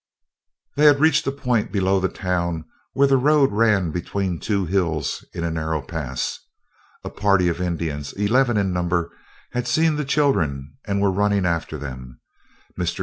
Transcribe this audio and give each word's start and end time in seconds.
They 0.77 0.85
had 0.85 0.99
reached 0.99 1.27
a 1.27 1.31
point 1.31 1.71
below 1.71 1.99
the 1.99 2.09
town, 2.09 2.65
where 2.93 3.07
the 3.07 3.17
road 3.17 3.51
ran 3.51 3.91
between 3.91 4.39
two 4.39 4.65
hills 4.65 5.23
in 5.31 5.43
a 5.43 5.51
narrow 5.51 5.79
pass. 5.83 6.39
A 7.03 7.09
party 7.11 7.47
of 7.49 7.61
Indians, 7.61 8.11
eleven 8.13 8.57
in 8.57 8.73
number, 8.73 9.11
had 9.51 9.67
seen 9.67 9.97
the 9.97 10.03
children 10.03 10.75
and 10.85 11.01
were 11.03 11.11
running 11.11 11.45
after 11.45 11.77
them. 11.77 12.19
Mr. 12.75 12.99